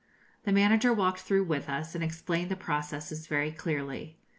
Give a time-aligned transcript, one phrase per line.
[0.45, 4.17] The manager walked through with us, and explained the processes very clearly.